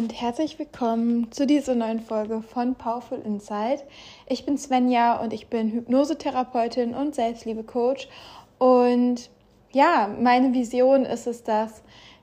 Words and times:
und 0.00 0.18
herzlich 0.18 0.58
willkommen 0.58 1.30
zu 1.30 1.46
dieser 1.46 1.74
neuen 1.74 2.00
Folge 2.00 2.40
von 2.40 2.74
Powerful 2.74 3.18
Insight. 3.18 3.84
Ich 4.26 4.46
bin 4.46 4.56
Svenja 4.56 5.20
und 5.20 5.34
ich 5.34 5.48
bin 5.48 5.70
Hypnosetherapeutin 5.70 6.94
und 6.94 7.14
Selbstliebe-Coach. 7.14 8.08
Und 8.56 9.28
ja, 9.72 10.08
meine 10.18 10.54
Vision 10.54 11.04
ist 11.04 11.26
es, 11.26 11.42
dass 11.42 11.82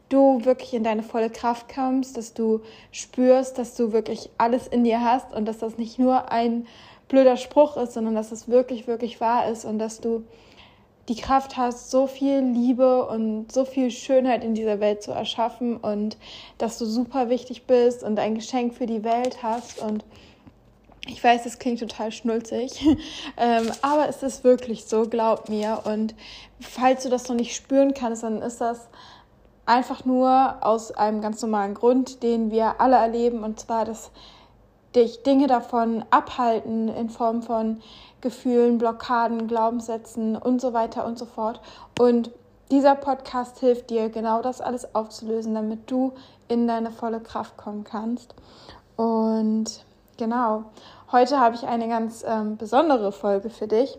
du 0.10 0.44
wirklich 0.44 0.74
in 0.74 0.84
deine 0.84 1.04
volle 1.04 1.30
Kraft 1.30 1.72
kommst, 1.72 2.18
dass 2.18 2.34
du 2.34 2.62
spürst, 2.92 3.60
dass 3.60 3.76
du 3.76 3.92
wirklich 3.92 4.32
alles 4.40 4.66
in 4.68 4.84
dir 4.84 5.02
hast 5.02 5.32
und 5.32 5.46
dass 5.46 5.60
das 5.60 5.78
nicht 5.78 6.00
nur 6.00 6.32
ein 6.32 6.66
blöder 7.10 7.38
Spruch 7.38 7.78
ist, 7.78 7.94
sondern 7.94 8.16
dass 8.16 8.32
es 8.32 8.48
wirklich, 8.48 8.88
wirklich 8.88 9.22
wahr 9.22 9.50
ist 9.50 9.66
und 9.66 9.78
dass 9.78 10.02
du 10.02 10.24
die 11.10 11.16
Kraft 11.16 11.56
hast, 11.56 11.90
so 11.90 12.06
viel 12.06 12.40
Liebe 12.40 13.06
und 13.06 13.52
so 13.52 13.64
viel 13.64 13.92
Schönheit 13.92 14.44
in 14.44 14.56
dieser 14.56 14.80
Welt 14.80 15.02
zu 15.02 15.12
erschaffen 15.12 15.78
und 15.78 16.18
dass 16.58 16.78
du 16.78 16.86
super 16.86 17.30
wichtig 17.30 17.66
bist 17.66 18.04
und 18.04 18.20
ein 18.20 18.36
Geschenk 18.36 18.74
für 18.74 18.88
die 18.88 19.04
Welt 19.04 19.42
hast. 19.42 19.80
Und 19.80 20.04
ich 21.08 21.24
weiß, 21.24 21.44
das 21.46 21.60
klingt 21.60 21.80
total 21.80 22.12
schnulzig, 22.12 22.86
ähm, 23.38 23.72
aber 23.82 24.10
es 24.10 24.22
ist 24.22 24.44
wirklich 24.44 24.86
so, 24.86 25.08
glaub 25.08 25.48
mir. 25.48 25.82
Und 25.86 26.14
falls 26.60 27.04
du 27.04 27.10
das 27.10 27.30
noch 27.30 27.36
nicht 27.36 27.56
spüren 27.56 27.94
kannst, 27.94 28.24
dann 28.24 28.42
ist 28.42 28.60
das 28.60 28.90
einfach 29.66 30.04
nur 30.04 30.58
aus 30.62 30.92
einem 30.92 31.22
ganz 31.22 31.42
normalen 31.42 31.74
Grund, 31.74 32.24
den 32.24 32.52
wir 32.52 32.82
alle 32.82 32.98
erleben, 32.98 33.44
und 33.44 33.60
zwar, 33.60 33.86
dass 33.86 34.12
dich 34.98 35.24
Dinge 35.24 35.48
davon 35.48 36.04
abhalten 36.10 36.90
in 36.90 37.10
Form 37.10 37.42
von 37.42 37.82
Gefühlen, 38.22 38.78
Blockaden, 38.78 39.48
Glaubenssätzen 39.48 40.36
und 40.36 40.60
so 40.60 40.74
weiter 40.74 41.06
und 41.06 41.18
so 41.18 41.26
fort. 41.26 41.62
Und 42.00 42.32
dieser 42.72 42.96
Podcast 42.96 43.60
hilft 43.60 43.90
dir, 43.90 44.10
genau 44.10 44.42
das 44.42 44.60
alles 44.60 44.94
aufzulösen, 44.96 45.54
damit 45.54 45.90
du 45.90 46.14
in 46.48 46.68
deine 46.68 46.92
volle 46.92 47.20
Kraft 47.20 47.56
kommen 47.58 47.84
kannst. 47.84 48.36
Und 48.96 49.86
genau, 50.18 50.66
heute 51.12 51.40
habe 51.40 51.56
ich 51.56 51.66
eine 51.66 51.88
ganz 51.88 52.26
ähm, 52.28 52.58
besondere 52.58 53.12
Folge 53.12 53.50
für 53.50 53.68
dich, 53.68 53.98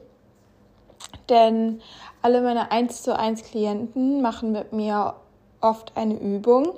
denn 1.28 1.80
alle 2.22 2.42
meine 2.42 2.72
1 2.72 3.02
zu 3.02 3.16
1 3.16 3.44
Klienten 3.44 4.20
machen 4.20 4.52
mit 4.52 4.72
mir 4.72 5.14
oft 5.60 5.96
eine 5.96 6.18
Übung 6.18 6.74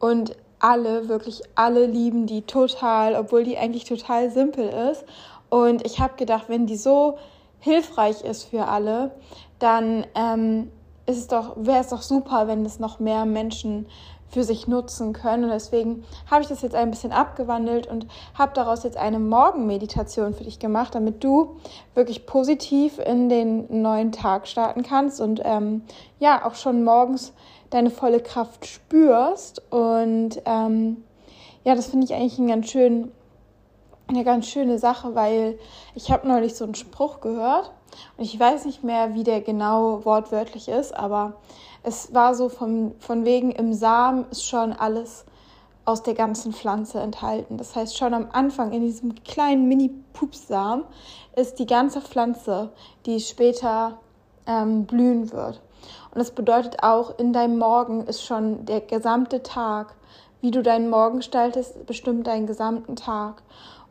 und 0.00 0.36
alle, 0.60 1.08
wirklich 1.08 1.42
alle 1.54 1.86
lieben 1.86 2.26
die 2.26 2.42
total, 2.42 3.16
obwohl 3.16 3.44
die 3.44 3.58
eigentlich 3.58 3.84
total 3.84 4.30
simpel 4.30 4.68
ist. 4.68 5.04
Und 5.48 5.84
ich 5.84 5.98
habe 5.98 6.14
gedacht, 6.16 6.44
wenn 6.48 6.66
die 6.66 6.76
so 6.76 7.18
hilfreich 7.58 8.22
ist 8.22 8.44
für 8.44 8.68
alle, 8.68 9.10
dann 9.58 10.06
ähm, 10.14 10.70
wäre 11.06 11.80
es 11.80 11.88
doch 11.88 12.02
super, 12.02 12.46
wenn 12.46 12.64
es 12.64 12.78
noch 12.78 13.00
mehr 13.00 13.24
Menschen 13.24 13.86
für 14.30 14.44
sich 14.44 14.68
nutzen 14.68 15.12
können. 15.12 15.44
Und 15.44 15.50
deswegen 15.50 16.04
habe 16.30 16.42
ich 16.42 16.48
das 16.48 16.62
jetzt 16.62 16.74
ein 16.74 16.90
bisschen 16.90 17.12
abgewandelt 17.12 17.86
und 17.86 18.06
habe 18.34 18.52
daraus 18.54 18.84
jetzt 18.84 18.96
eine 18.96 19.18
Morgenmeditation 19.18 20.34
für 20.34 20.44
dich 20.44 20.58
gemacht, 20.58 20.94
damit 20.94 21.22
du 21.24 21.56
wirklich 21.94 22.26
positiv 22.26 22.98
in 22.98 23.28
den 23.28 23.82
neuen 23.82 24.12
Tag 24.12 24.46
starten 24.46 24.82
kannst 24.82 25.20
und 25.20 25.40
ähm, 25.44 25.82
ja, 26.18 26.46
auch 26.46 26.54
schon 26.54 26.84
morgens 26.84 27.32
deine 27.70 27.90
volle 27.90 28.20
Kraft 28.20 28.66
spürst. 28.66 29.62
Und 29.70 30.42
ähm, 30.44 31.04
ja, 31.64 31.74
das 31.74 31.86
finde 31.86 32.04
ich 32.04 32.14
eigentlich 32.14 32.38
ein 32.38 32.48
ganz 32.48 32.70
schön, 32.70 33.12
eine 34.08 34.24
ganz 34.24 34.46
schöne 34.46 34.78
Sache, 34.78 35.14
weil 35.14 35.58
ich 35.94 36.10
habe 36.10 36.28
neulich 36.28 36.54
so 36.54 36.64
einen 36.64 36.74
Spruch 36.74 37.20
gehört 37.20 37.70
und 38.16 38.24
ich 38.24 38.38
weiß 38.38 38.64
nicht 38.64 38.82
mehr, 38.82 39.14
wie 39.14 39.24
der 39.24 39.40
genau 39.40 40.04
wortwörtlich 40.04 40.68
ist, 40.68 40.92
aber 40.96 41.34
es 41.82 42.12
war 42.12 42.34
so 42.34 42.48
von, 42.48 42.94
von 42.98 43.24
wegen 43.24 43.52
im 43.52 43.72
Samen 43.72 44.26
ist 44.30 44.44
schon 44.44 44.72
alles 44.72 45.24
aus 45.84 46.02
der 46.02 46.14
ganzen 46.14 46.52
Pflanze 46.52 47.00
enthalten. 47.00 47.56
Das 47.56 47.74
heißt, 47.74 47.96
schon 47.96 48.14
am 48.14 48.28
Anfang 48.32 48.72
in 48.72 48.82
diesem 48.82 49.14
kleinen 49.24 49.66
Mini-Pupsamen 49.66 50.84
ist 51.36 51.58
die 51.58 51.66
ganze 51.66 52.00
Pflanze, 52.00 52.70
die 53.06 53.18
später 53.20 53.98
ähm, 54.46 54.84
blühen 54.84 55.32
wird. 55.32 55.60
Und 56.12 56.18
das 56.18 56.32
bedeutet 56.32 56.82
auch, 56.82 57.18
in 57.18 57.32
deinem 57.32 57.58
Morgen 57.58 58.06
ist 58.06 58.22
schon 58.24 58.64
der 58.66 58.80
gesamte 58.80 59.42
Tag. 59.42 59.94
Wie 60.40 60.50
du 60.50 60.62
deinen 60.62 60.88
Morgen 60.88 61.18
gestaltest, 61.18 61.86
bestimmt 61.86 62.26
deinen 62.26 62.46
gesamten 62.46 62.96
Tag. 62.96 63.42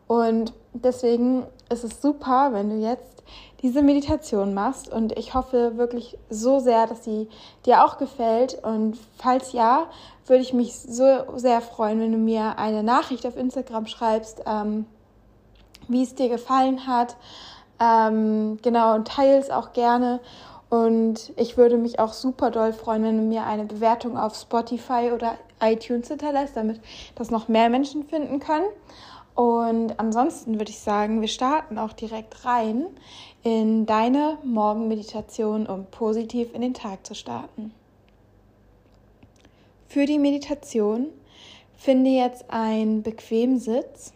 Und 0.07 0.53
deswegen 0.73 1.45
ist 1.69 1.83
es 1.83 2.01
super, 2.01 2.49
wenn 2.53 2.69
du 2.71 2.75
jetzt 2.77 3.23
diese 3.61 3.81
Meditation 3.81 4.53
machst. 4.53 4.91
Und 4.91 5.17
ich 5.17 5.33
hoffe 5.33 5.77
wirklich 5.77 6.17
so 6.29 6.59
sehr, 6.59 6.87
dass 6.87 7.03
sie 7.03 7.29
dir 7.65 7.85
auch 7.85 7.97
gefällt. 7.97 8.57
Und 8.63 8.97
falls 9.17 9.51
ja, 9.51 9.87
würde 10.25 10.41
ich 10.41 10.53
mich 10.53 10.75
so 10.75 11.05
sehr 11.35 11.61
freuen, 11.61 11.99
wenn 11.99 12.11
du 12.11 12.17
mir 12.17 12.57
eine 12.57 12.83
Nachricht 12.83 13.25
auf 13.25 13.37
Instagram 13.37 13.85
schreibst, 13.85 14.41
ähm, 14.45 14.85
wie 15.87 16.03
es 16.03 16.15
dir 16.15 16.29
gefallen 16.29 16.87
hat. 16.87 17.15
Ähm, 17.79 18.59
genau, 18.61 18.95
und 18.95 19.07
teils 19.07 19.49
auch 19.49 19.73
gerne. 19.73 20.19
Und 20.69 21.33
ich 21.35 21.57
würde 21.57 21.77
mich 21.77 21.99
auch 21.99 22.13
super 22.13 22.51
doll 22.51 22.73
freuen, 22.73 23.03
wenn 23.03 23.17
du 23.17 23.23
mir 23.23 23.43
eine 23.43 23.65
Bewertung 23.65 24.17
auf 24.17 24.35
Spotify 24.35 25.11
oder 25.13 25.37
iTunes 25.61 26.07
hinterlässt, 26.09 26.55
damit 26.55 26.79
das 27.15 27.31
noch 27.31 27.47
mehr 27.47 27.69
Menschen 27.69 28.03
finden 28.03 28.39
können. 28.39 28.67
Und 29.33 29.99
ansonsten 29.99 30.59
würde 30.59 30.69
ich 30.69 30.79
sagen, 30.79 31.21
wir 31.21 31.27
starten 31.27 31.77
auch 31.77 31.93
direkt 31.93 32.45
rein 32.45 32.85
in 33.41 33.85
deine 33.85 34.37
Morgenmeditation, 34.43 35.65
um 35.65 35.85
positiv 35.85 36.53
in 36.53 36.61
den 36.61 36.73
Tag 36.73 37.05
zu 37.05 37.15
starten. 37.15 37.73
Für 39.87 40.05
die 40.05 40.19
Meditation 40.19 41.07
finde 41.75 42.11
jetzt 42.11 42.45
einen 42.49 43.01
bequemen 43.01 43.59
Sitz. 43.59 44.13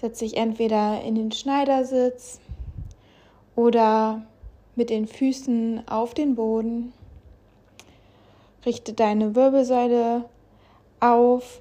Setze 0.00 0.24
dich 0.24 0.38
entweder 0.38 1.02
in 1.02 1.16
den 1.16 1.32
Schneidersitz 1.32 2.40
oder 3.56 4.22
mit 4.80 4.88
den 4.88 5.06
Füßen 5.06 5.86
auf 5.88 6.14
den 6.14 6.36
Boden. 6.36 6.94
Richte 8.64 8.94
deine 8.94 9.34
Wirbelsäule 9.34 10.24
auf. 11.00 11.60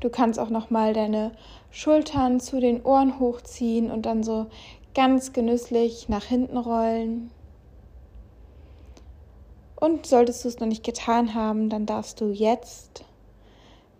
Du 0.00 0.10
kannst 0.10 0.40
auch 0.40 0.50
noch 0.50 0.70
mal 0.70 0.94
deine 0.94 1.30
Schultern 1.70 2.40
zu 2.40 2.58
den 2.58 2.82
Ohren 2.82 3.20
hochziehen 3.20 3.92
und 3.92 4.04
dann 4.04 4.24
so 4.24 4.46
ganz 4.96 5.32
genüsslich 5.32 6.08
nach 6.08 6.24
hinten 6.24 6.56
rollen. 6.56 7.30
Und 9.76 10.06
solltest 10.06 10.42
du 10.42 10.48
es 10.48 10.58
noch 10.58 10.66
nicht 10.66 10.82
getan 10.82 11.34
haben, 11.34 11.70
dann 11.70 11.86
darfst 11.86 12.20
du 12.20 12.32
jetzt 12.32 13.04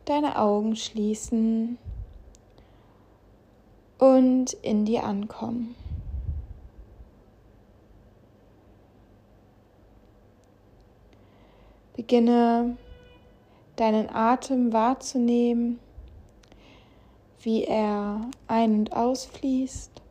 deine 0.06 0.40
Augen 0.40 0.74
schließen 0.74 1.78
und 3.98 4.54
in 4.54 4.86
dir 4.86 5.04
ankommen. 5.04 5.76
Beginne 12.04 12.76
deinen 13.76 14.14
Atem 14.14 14.74
wahrzunehmen, 14.74 15.80
wie 17.40 17.64
er 17.64 18.28
ein- 18.46 18.80
und 18.80 18.92
ausfließt, 18.92 20.02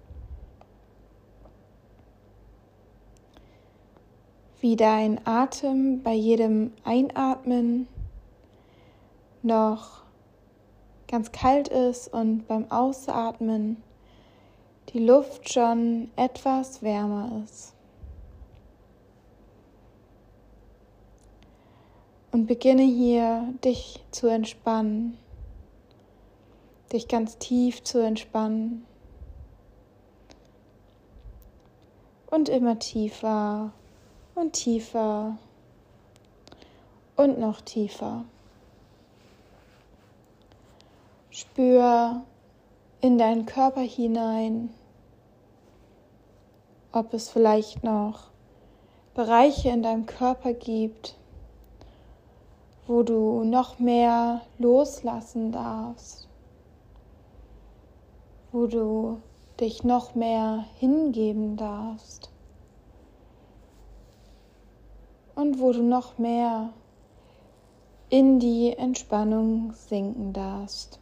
wie 4.60 4.76
dein 4.76 5.22
Atem 5.28 6.02
bei 6.02 6.14
jedem 6.14 6.72
Einatmen 6.84 7.88
noch 9.44 10.02
ganz 11.08 11.32
kalt 11.32 11.68
ist 11.68 12.12
und 12.12 12.48
beim 12.48 12.72
Ausatmen 12.72 13.84
die 14.90 15.06
Luft 15.06 15.54
schon 15.54 16.10
etwas 16.16 16.82
wärmer 16.82 17.44
ist. 17.44 17.73
Und 22.34 22.48
beginne 22.48 22.82
hier, 22.82 23.54
dich 23.64 24.04
zu 24.10 24.26
entspannen, 24.26 25.20
dich 26.92 27.08
ganz 27.08 27.38
tief 27.38 27.84
zu 27.84 28.00
entspannen. 28.00 28.88
Und 32.32 32.50
immer 32.50 32.80
tiefer 32.80 33.72
und 34.34 34.54
tiefer 34.54 35.38
und 37.16 37.38
noch 37.38 37.62
tiefer. 37.62 38.26
Spür 41.30 42.24
in 43.00 43.20
deinen 43.20 43.46
Körper 43.46 43.82
hinein, 43.82 44.72
ob 46.92 47.14
es 47.14 47.30
vielleicht 47.30 47.84
noch 47.84 48.32
Bereiche 49.14 49.70
in 49.70 49.84
deinem 49.84 50.08
Körper 50.08 50.54
gibt, 50.54 51.16
wo 52.88 53.04
du 53.04 53.44
noch 53.44 53.80
mehr 53.80 54.42
loslassen 54.58 55.52
darfst, 55.52 56.28
wo 58.52 58.68
du 58.68 59.22
dich 59.60 59.84
noch 59.84 60.16
mehr 60.16 60.66
hingeben 60.80 61.56
darfst 61.56 62.30
und 65.36 65.60
wo 65.60 65.72
du 65.72 65.84
noch 65.84 66.18
mehr 66.18 66.70
in 68.10 68.40
die 68.40 68.74
Entspannung 68.74 69.74
sinken 69.74 70.34
darfst. 70.34 71.00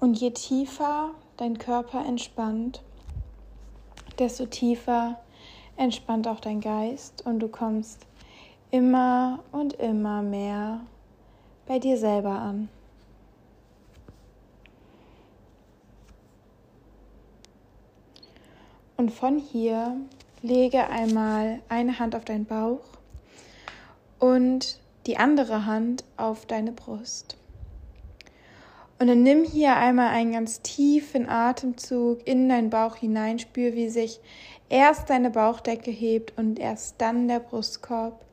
Und 0.00 0.20
je 0.20 0.32
tiefer 0.32 1.12
dein 1.38 1.56
Körper 1.56 2.04
entspannt, 2.04 2.82
desto 4.18 4.44
tiefer 4.44 5.18
entspannt 5.76 6.28
auch 6.28 6.40
dein 6.40 6.60
Geist 6.60 7.26
und 7.26 7.40
du 7.40 7.48
kommst 7.48 8.06
immer 8.70 9.40
und 9.52 9.74
immer 9.74 10.22
mehr 10.22 10.80
bei 11.66 11.78
dir 11.78 11.96
selber 11.96 12.30
an. 12.30 12.68
Und 18.96 19.10
von 19.10 19.38
hier 19.38 19.96
lege 20.42 20.88
einmal 20.88 21.60
eine 21.68 21.98
Hand 21.98 22.14
auf 22.14 22.24
deinen 22.24 22.44
Bauch 22.44 22.84
und 24.18 24.78
die 25.06 25.16
andere 25.16 25.66
Hand 25.66 26.04
auf 26.16 26.46
deine 26.46 26.72
Brust. 26.72 27.36
Und 28.98 29.08
dann 29.08 29.22
nimm 29.22 29.44
hier 29.44 29.76
einmal 29.76 30.08
einen 30.08 30.32
ganz 30.32 30.62
tiefen 30.62 31.28
Atemzug 31.28 32.26
in 32.26 32.48
deinen 32.48 32.70
Bauch 32.70 32.96
hinein. 32.96 33.38
Spür, 33.38 33.74
wie 33.74 33.88
sich 33.88 34.20
erst 34.68 35.10
deine 35.10 35.30
Bauchdecke 35.30 35.90
hebt 35.90 36.36
und 36.38 36.58
erst 36.58 37.00
dann 37.00 37.28
der 37.28 37.40
Brustkorb. 37.40 38.24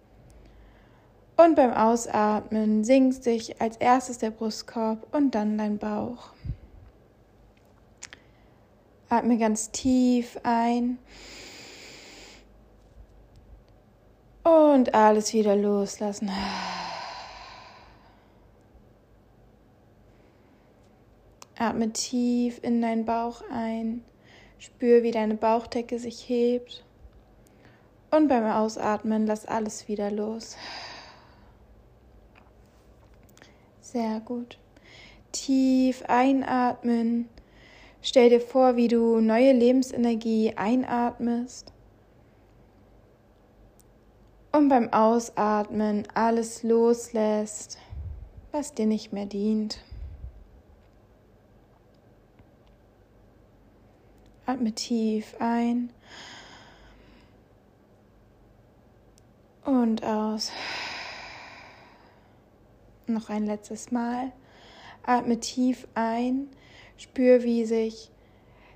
Und 1.38 1.56
beim 1.56 1.74
Ausatmen 1.74 2.84
sinkt 2.84 3.24
sich 3.24 3.60
als 3.62 3.78
erstes 3.78 4.20
der 4.20 4.32
Brustkorb 4.32 5.08
und 5.12 5.34
dann 5.34 5.58
dein 5.58 5.78
Bauch. 5.78 6.34
Atme 9.10 9.38
ganz 9.38 9.72
tief 9.72 10.40
ein. 10.44 11.00
Und 14.44 14.94
alles 14.94 15.34
wieder 15.34 15.56
loslassen. 15.56 16.32
Atme 21.58 21.92
tief 21.92 22.60
in 22.64 22.82
deinen 22.82 23.06
Bauch 23.06 23.44
ein. 23.52 24.04
Spür, 24.62 25.02
wie 25.02 25.10
deine 25.10 25.34
Bauchdecke 25.34 25.98
sich 25.98 26.30
hebt. 26.30 26.86
Und 28.12 28.28
beim 28.28 28.46
Ausatmen 28.46 29.26
lass 29.26 29.48
alles 29.48 29.88
wieder 29.88 30.12
los. 30.12 30.56
Sehr 33.82 34.20
gut. 34.20 34.60
Tief 35.32 36.04
einatmen. 36.08 37.28
Stell 38.04 38.30
dir 38.30 38.40
vor, 38.40 38.76
wie 38.76 38.88
du 38.88 39.20
neue 39.20 39.52
Lebensenergie 39.52 40.54
einatmest. 40.56 41.74
Und 44.52 44.70
beim 44.70 44.94
Ausatmen 44.94 46.08
alles 46.14 46.62
loslässt, 46.62 47.80
was 48.52 48.76
dir 48.76 48.86
nicht 48.86 49.12
mehr 49.12 49.26
dient. 49.26 49.80
Atme 54.46 54.74
tief 54.74 55.36
ein 55.40 55.92
und 59.66 60.04
aus. 60.04 60.52
Noch 63.08 63.30
ein 63.30 63.46
letztes 63.46 63.92
Mal. 63.92 64.32
Atme 65.04 65.40
tief 65.40 65.88
ein. 65.96 66.50
Spür, 66.98 67.44
wie 67.44 67.66
sich 67.66 68.12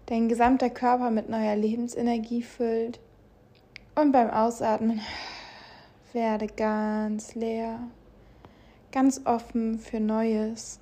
dein 0.08 0.30
gesamter 0.30 0.70
Körper 0.70 1.10
mit 1.12 1.30
neuer 1.30 1.56
Lebensenergie 1.56 2.44
füllt. 2.44 3.00
Und 3.96 4.12
beim 4.12 4.30
Ausatmen 4.30 5.02
werde 6.14 6.48
ganz 6.48 7.36
leer, 7.36 7.80
ganz 8.92 9.22
offen 9.26 9.80
für 9.80 10.00
Neues. 10.00 10.80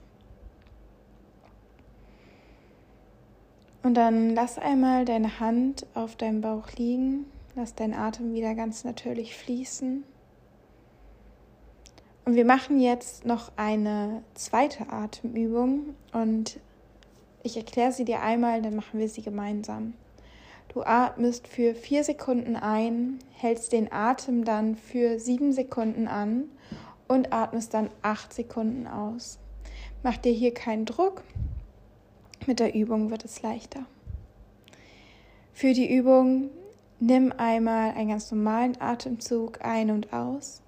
Und 3.83 3.95
dann 3.95 4.33
lass 4.33 4.57
einmal 4.57 5.03
deine 5.03 5.41
Hand 5.41 5.85
auf 5.93 6.15
deinem 6.15 6.39
Bauch 6.39 6.71
liegen, 6.77 7.25
lass 7.55 7.75
deinen 7.75 7.93
Atem 7.93 8.33
wieder 8.33 8.55
ganz 8.55 8.85
natürlich 8.85 9.35
fließen. 9.35 10.05
Und 12.25 12.35
wir 12.35 12.45
machen 12.45 12.79
jetzt 12.79 13.25
noch 13.25 13.51
eine 13.57 14.23
zweite 14.33 14.89
Atemübung 14.89 15.95
und 16.13 16.61
ich 17.43 17.57
erkläre 17.57 17.91
sie 17.91 18.05
dir 18.05 18.21
einmal, 18.21 18.61
dann 18.61 18.77
machen 18.77 18.97
wir 18.97 19.09
sie 19.09 19.21
gemeinsam. 19.21 19.93
Du 20.69 20.83
atmest 20.83 21.49
für 21.49 21.75
vier 21.75 22.05
Sekunden 22.05 22.55
ein, 22.55 23.19
hältst 23.33 23.73
den 23.73 23.91
Atem 23.91 24.45
dann 24.45 24.77
für 24.77 25.19
sieben 25.19 25.51
Sekunden 25.51 26.07
an 26.07 26.45
und 27.09 27.33
atmest 27.33 27.73
dann 27.73 27.89
acht 28.01 28.33
Sekunden 28.33 28.87
aus. 28.87 29.39
Mach 30.01 30.15
dir 30.15 30.31
hier 30.31 30.53
keinen 30.53 30.85
Druck, 30.85 31.21
mit 32.47 32.59
der 32.59 32.73
Übung 32.73 33.09
wird 33.09 33.25
es 33.25 33.41
leichter. 33.41 33.85
Für 35.53 35.73
die 35.73 35.93
Übung 35.93 36.49
nimm 36.99 37.31
einmal 37.37 37.91
einen 37.91 38.09
ganz 38.09 38.31
normalen 38.31 38.79
Atemzug 38.81 39.63
ein 39.63 39.91
und 39.91 40.11
aus. 40.11 40.61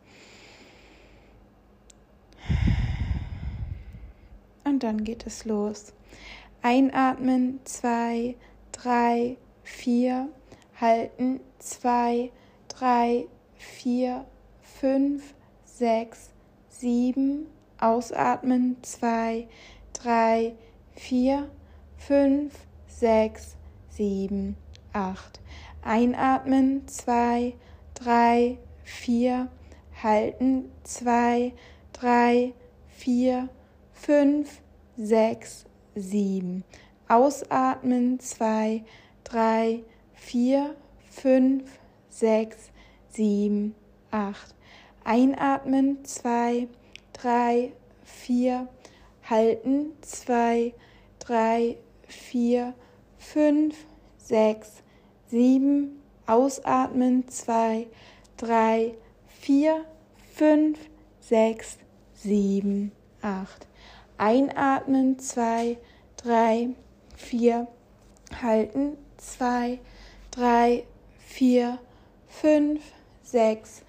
Und 4.63 4.83
dann 4.83 5.03
geht 5.03 5.25
es 5.25 5.45
los. 5.45 5.93
Einatmen, 6.61 7.59
zwei, 7.63 8.35
drei, 8.71 9.37
vier. 9.63 10.29
Halten, 10.79 11.39
zwei, 11.59 12.31
drei, 12.67 13.27
vier, 13.55 14.25
fünf, 14.61 15.33
sechs, 15.63 16.31
sieben. 16.69 17.47
Ausatmen, 17.79 18.77
zwei, 18.83 19.47
drei, 19.93 20.55
vier 20.95 21.49
fünf, 21.97 22.53
sechs, 22.87 23.55
sieben, 23.89 24.55
acht. 24.93 25.39
Einatmen, 25.81 26.87
zwei, 26.87 27.55
drei, 27.93 28.57
vier. 28.83 29.49
Halten, 30.01 30.71
zwei, 30.83 31.53
drei, 31.93 32.53
vier, 32.87 33.49
fünf, 33.93 34.61
sechs, 34.97 35.65
sieben. 35.95 36.63
Ausatmen, 37.07 38.19
zwei, 38.19 38.83
drei, 39.23 39.83
vier, 40.13 40.75
fünf, 41.09 41.79
sechs, 42.09 42.71
sieben, 43.09 43.75
acht. 44.11 44.55
Einatmen, 45.03 46.03
zwei, 46.03 46.67
drei, 47.13 47.71
vier. 48.03 48.67
Halten, 49.29 49.93
zwei, 50.01 50.73
drei, 51.19 51.77
vier, 52.07 52.73
fünf, 53.17 53.75
sechs, 54.17 54.83
sieben, 55.27 56.01
ausatmen, 56.25 57.27
zwei, 57.27 57.87
drei, 58.37 58.95
vier, 59.27 59.85
fünf, 60.33 60.79
sechs, 61.19 61.77
sieben, 62.13 62.91
acht. 63.21 63.67
Einatmen, 64.17 65.19
zwei, 65.19 65.77
drei, 66.17 66.69
vier, 67.15 67.67
halten, 68.41 68.97
zwei, 69.17 69.79
drei, 70.31 70.85
vier, 71.19 71.79
fünf, 72.27 72.81
sechs, 73.23 73.83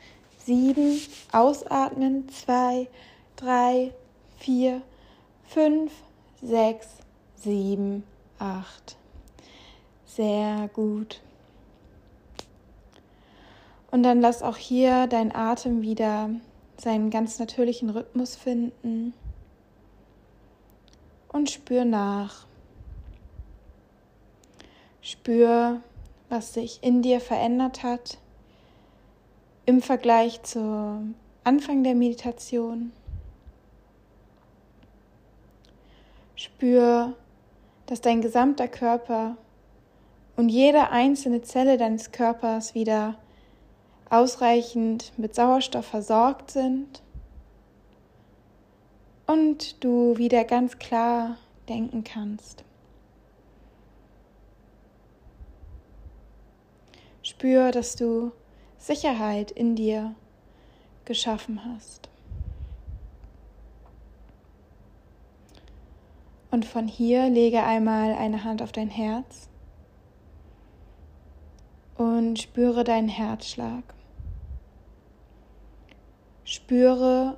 sieben, 0.45 1.01
ausatmen, 1.33 2.29
zwei, 2.29 2.89
drei, 3.37 3.93
vier, 4.39 4.83
fünf, 5.45 5.93
sechs, 6.43 6.89
sieben, 7.37 8.05
acht. 8.39 8.97
Sehr 10.05 10.69
gut. 10.73 11.21
Und 13.91 14.03
dann 14.03 14.21
lass 14.21 14.43
auch 14.43 14.57
hier 14.57 15.07
dein 15.07 15.35
Atem 15.35 15.83
wieder 15.83 16.31
seinen 16.79 17.11
ganz 17.11 17.39
natürlichen 17.39 17.91
Rhythmus 17.91 18.37
finden 18.37 19.15
und 21.29 21.51
spür 21.51 21.85
nach. 21.85 22.47
Spür, 25.01 25.81
was 26.29 26.55
sich 26.55 26.83
in 26.83 27.03
dir 27.03 27.21
verändert 27.21 27.83
hat 27.83 28.19
im 29.67 29.83
Vergleich 29.83 30.43
zum 30.43 31.15
Anfang 31.45 31.83
der 31.83 31.95
Meditation. 31.95 32.93
Spür, 36.37 37.15
dass 37.87 38.01
dein 38.01 38.21
gesamter 38.21 38.69
Körper 38.69 39.37
und 40.37 40.49
jede 40.49 40.91
einzelne 40.91 41.43
Zelle 41.43 41.79
deines 41.79 42.13
Körpers 42.13 42.75
wieder 42.75 43.17
ausreichend 44.11 45.13
mit 45.17 45.35
Sauerstoff 45.35 45.87
versorgt 45.87 46.51
sind 46.51 47.03
und 49.27 49.83
du 49.83 50.17
wieder 50.17 50.45
ganz 50.45 50.79
klar 50.79 51.37
denken 51.69 52.05
kannst. 52.05 52.65
Spür, 57.23 57.73
dass 57.73 57.97
du 57.97 58.31
Sicherheit 58.79 59.51
in 59.51 59.75
dir 59.75 60.15
geschaffen 61.05 61.65
hast. 61.65 62.09
Und 66.51 66.65
von 66.65 66.87
hier 66.89 67.29
lege 67.29 67.63
einmal 67.63 68.15
eine 68.15 68.45
Hand 68.45 68.63
auf 68.63 68.73
dein 68.73 68.89
Herz 68.89 69.49
und 71.97 72.39
spüre 72.39 72.85
deinen 72.85 73.09
Herzschlag. 73.09 73.83
Spüre, 76.45 77.37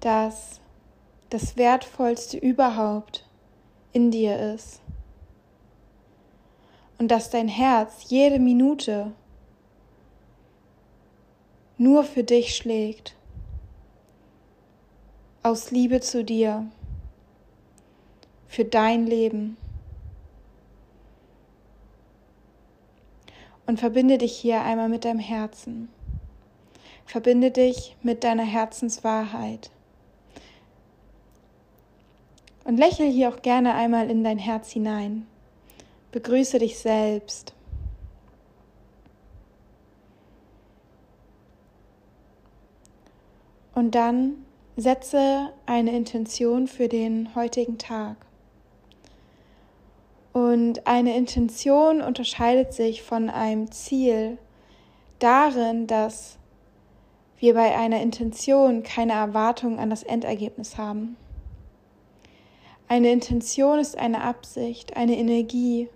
dass 0.00 0.60
das 1.30 1.56
Wertvollste 1.56 2.36
überhaupt 2.36 3.26
in 3.92 4.10
dir 4.10 4.38
ist. 4.54 4.80
Und 6.98 7.10
dass 7.10 7.30
dein 7.30 7.48
Herz 7.48 8.06
jede 8.08 8.38
Minute 8.38 9.12
nur 11.78 12.04
für 12.04 12.24
dich 12.24 12.56
schlägt, 12.56 13.14
aus 15.42 15.70
Liebe 15.70 16.00
zu 16.00 16.24
dir 16.24 16.66
für 18.56 18.64
dein 18.64 19.06
Leben. 19.06 19.58
Und 23.66 23.78
verbinde 23.78 24.16
dich 24.16 24.34
hier 24.34 24.62
einmal 24.62 24.88
mit 24.88 25.04
deinem 25.04 25.18
Herzen. 25.18 25.90
Verbinde 27.04 27.50
dich 27.50 27.96
mit 28.02 28.24
deiner 28.24 28.44
Herzenswahrheit. 28.44 29.70
Und 32.64 32.78
lächel 32.78 33.10
hier 33.10 33.28
auch 33.28 33.42
gerne 33.42 33.74
einmal 33.74 34.10
in 34.10 34.24
dein 34.24 34.38
Herz 34.38 34.70
hinein. 34.70 35.26
Begrüße 36.10 36.58
dich 36.58 36.78
selbst. 36.78 37.52
Und 43.74 43.94
dann 43.94 44.46
setze 44.78 45.52
eine 45.66 45.94
Intention 45.94 46.68
für 46.68 46.88
den 46.88 47.34
heutigen 47.34 47.76
Tag. 47.76 48.25
Und 50.36 50.86
eine 50.86 51.16
Intention 51.16 52.02
unterscheidet 52.02 52.74
sich 52.74 53.00
von 53.00 53.30
einem 53.30 53.72
Ziel 53.72 54.36
darin, 55.18 55.86
dass 55.86 56.36
wir 57.38 57.54
bei 57.54 57.74
einer 57.74 58.02
Intention 58.02 58.82
keine 58.82 59.14
Erwartung 59.14 59.78
an 59.78 59.88
das 59.88 60.02
Endergebnis 60.02 60.76
haben. 60.76 61.16
Eine 62.86 63.12
Intention 63.12 63.78
ist 63.78 63.96
eine 63.96 64.20
Absicht, 64.20 64.94
eine 64.94 65.16
Energie, 65.16 65.88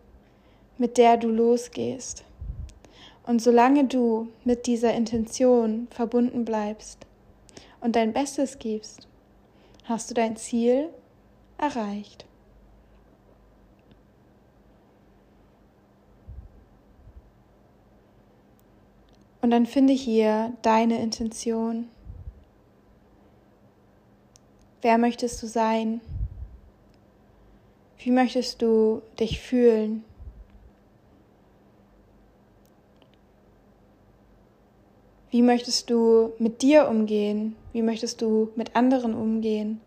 mit 0.79 0.97
der 0.97 1.19
du 1.19 1.29
losgehst. 1.29 2.25
Und 3.27 3.43
solange 3.43 3.85
du 3.85 4.29
mit 4.47 4.67
dieser 4.67 4.95
Intention 4.95 5.87
verbunden 5.91 6.47
bleibst 6.47 7.07
und 7.83 7.95
dein 7.95 8.15
Bestes 8.15 8.59
gibst, 8.59 9.07
hast 9.85 10.09
du 10.09 10.15
dein 10.15 10.37
Ziel 10.39 10.89
erreicht. 11.59 12.25
Und 19.43 19.51
dann 19.51 19.67
finde 19.67 19.93
hier 19.93 20.53
deine 20.63 21.01
Intention. 21.01 21.89
Wer 24.83 24.99
möchtest 24.99 25.43
du 25.43 25.47
sein? 25.47 26.01
Wie 27.99 28.11
möchtest 28.11 28.63
du 28.63 29.03
dich 29.19 29.41
fühlen? 29.41 30.05
Wie 35.31 35.43
möchtest 35.43 35.91
du 35.91 36.33
mit 36.39 36.63
dir 36.63 36.89
umgehen? 36.89 37.57
Wie 37.73 37.83
möchtest 37.83 38.21
du 38.21 38.51
mit 38.57 38.75
anderen 38.75 39.15
umgehen? 39.15 39.81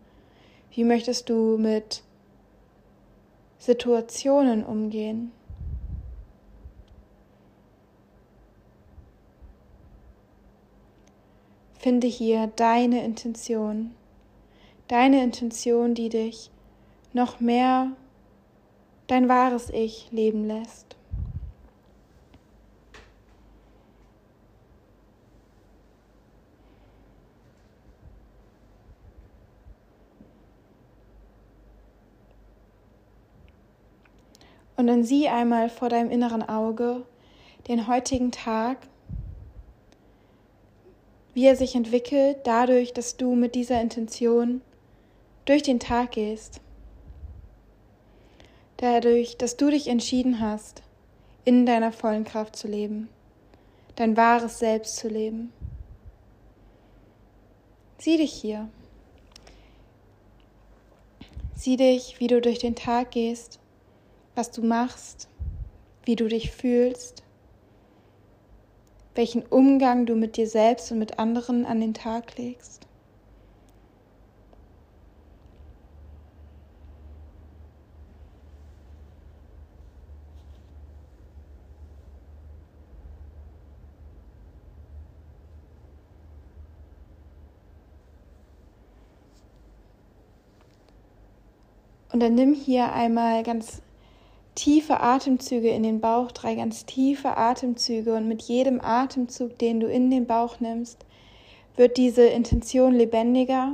Wie 0.70 0.84
möchtest 0.84 1.28
du 1.28 1.58
mit 1.58 2.02
Situationen 3.58 4.64
umgehen? 4.64 5.32
Finde 11.84 12.06
hier 12.06 12.46
deine 12.46 13.04
Intention, 13.04 13.94
deine 14.88 15.22
Intention, 15.22 15.92
die 15.92 16.08
dich 16.08 16.50
noch 17.12 17.40
mehr 17.40 17.90
dein 19.06 19.28
wahres 19.28 19.68
Ich 19.68 20.08
leben 20.10 20.46
lässt. 20.46 20.96
Und 34.78 34.86
dann 34.86 35.04
sieh 35.04 35.28
einmal 35.28 35.68
vor 35.68 35.90
deinem 35.90 36.10
inneren 36.10 36.48
Auge 36.48 37.04
den 37.68 37.86
heutigen 37.86 38.32
Tag 38.32 38.78
wie 41.34 41.46
er 41.46 41.56
sich 41.56 41.74
entwickelt 41.74 42.38
dadurch, 42.44 42.92
dass 42.92 43.16
du 43.16 43.34
mit 43.34 43.54
dieser 43.54 43.80
Intention 43.80 44.62
durch 45.44 45.62
den 45.62 45.80
Tag 45.80 46.12
gehst. 46.12 46.60
Dadurch, 48.76 49.36
dass 49.36 49.56
du 49.56 49.70
dich 49.70 49.88
entschieden 49.88 50.40
hast, 50.40 50.82
in 51.44 51.66
deiner 51.66 51.92
vollen 51.92 52.24
Kraft 52.24 52.56
zu 52.56 52.68
leben, 52.68 53.08
dein 53.96 54.16
wahres 54.16 54.58
Selbst 54.60 54.96
zu 54.96 55.08
leben. 55.08 55.52
Sieh 57.98 58.16
dich 58.16 58.32
hier. 58.32 58.68
Sieh 61.56 61.76
dich, 61.76 62.20
wie 62.20 62.26
du 62.26 62.40
durch 62.40 62.58
den 62.58 62.74
Tag 62.74 63.10
gehst, 63.12 63.58
was 64.34 64.50
du 64.50 64.62
machst, 64.62 65.28
wie 66.04 66.16
du 66.16 66.28
dich 66.28 66.50
fühlst 66.50 67.24
welchen 69.14 69.42
Umgang 69.46 70.06
du 70.06 70.16
mit 70.16 70.36
dir 70.36 70.48
selbst 70.48 70.90
und 70.92 70.98
mit 70.98 71.18
anderen 71.18 71.64
an 71.66 71.80
den 71.80 71.94
Tag 71.94 72.36
legst. 72.36 72.84
Und 92.14 92.20
dann 92.20 92.36
nimm 92.36 92.54
hier 92.54 92.92
einmal 92.92 93.42
ganz 93.42 93.82
tiefe 94.54 95.00
Atemzüge 95.00 95.70
in 95.70 95.82
den 95.82 96.00
Bauch, 96.00 96.30
drei 96.32 96.54
ganz 96.54 96.86
tiefe 96.86 97.36
Atemzüge 97.36 98.14
und 98.14 98.28
mit 98.28 98.42
jedem 98.42 98.80
Atemzug, 98.80 99.58
den 99.58 99.80
du 99.80 99.88
in 99.88 100.10
den 100.10 100.26
Bauch 100.26 100.60
nimmst, 100.60 101.04
wird 101.76 101.96
diese 101.96 102.24
Intention 102.24 102.94
lebendiger. 102.94 103.72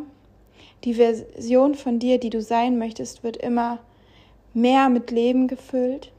Die 0.85 0.95
Version 0.95 1.75
von 1.75 1.99
dir, 1.99 2.19
die 2.19 2.31
du 2.31 2.41
sein 2.41 2.79
möchtest, 2.79 3.23
wird 3.23 3.37
immer 3.37 3.79
mehr 4.55 4.89
mit 4.89 5.11
Leben 5.11 5.49
gefüllt. 5.49 6.13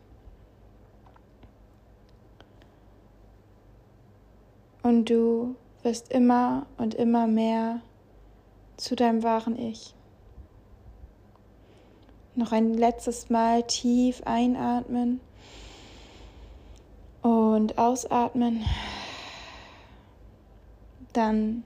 Und 4.84 5.10
du 5.10 5.56
wirst 5.84 6.12
immer 6.12 6.68
und 6.77 6.94
immer 6.94 7.27
mehr 7.27 7.82
zu 8.77 8.96
deinem 8.96 9.24
wahren 9.24 9.58
Ich. 9.58 9.96
Noch 12.35 12.51
ein 12.51 12.73
letztes 12.73 13.29
Mal 13.29 13.63
tief 13.63 14.21
einatmen 14.25 15.19
und 17.21 17.77
ausatmen. 17.77 18.65
Dann 21.13 21.63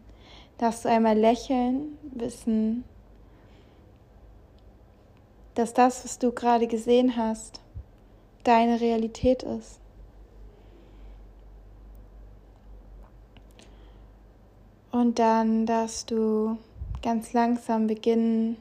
darfst 0.58 0.86
du 0.86 0.90
einmal 0.90 1.18
lächeln, 1.18 1.98
wissen, 2.14 2.84
dass 5.54 5.74
das, 5.74 6.04
was 6.04 6.20
du 6.20 6.32
gerade 6.32 6.68
gesehen 6.68 7.16
hast, 7.16 7.62
deine 8.44 8.82
Realität 8.82 9.44
ist. 9.44 9.80
Und 14.92 15.20
dann 15.20 15.66
darfst 15.66 16.10
du 16.12 16.58
ganz 17.02 17.34
langsam 17.34 17.88
beginnen, 17.88 18.58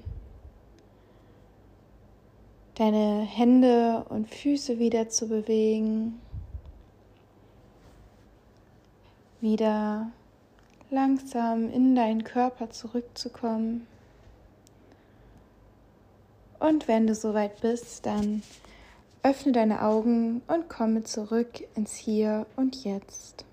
deine 2.75 3.23
Hände 3.23 4.05
und 4.09 4.29
Füße 4.29 4.79
wieder 4.79 5.09
zu 5.09 5.29
bewegen, 5.29 6.21
wieder 9.41 10.11
langsam 10.91 11.71
in 11.71 11.95
deinen 11.95 12.25
Körper 12.25 12.71
zurückzukommen. 12.71 13.87
Und 16.59 16.89
wenn 16.89 17.07
du 17.07 17.15
soweit 17.15 17.61
bist, 17.61 18.07
dann 18.07 18.43
öffne 19.23 19.53
deine 19.53 19.83
Augen 19.83 20.43
und 20.47 20.69
komme 20.69 21.05
zurück 21.05 21.67
ins 21.75 21.95
Hier 21.95 22.47
und 22.57 22.85
Jetzt. 22.85 23.45